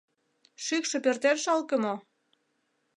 [0.63, 1.95] —Шӱкшӧ пӧртет жалке мо?